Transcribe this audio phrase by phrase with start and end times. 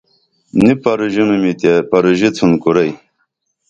[0.61, 2.91] نی پروژینُمی تے پروژیتُھن کُرئی